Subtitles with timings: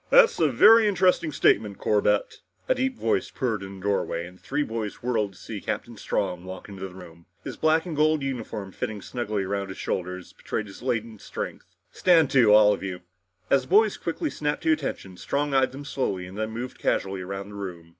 [0.09, 4.41] "That's a very interesting statement, Corbett!" A deep voice purred from the doorway and the
[4.41, 8.23] three boys whirled to see Captain Strong walk into the room, his black and gold
[8.23, 11.75] uniform fitting snugly across the shoulders betraying their latent strength.
[11.91, 13.01] "Stand to all of you!"
[13.51, 17.21] As the boys quickly snapped to attention, Strong eyed them slowly and then moved casually
[17.21, 17.89] around the room.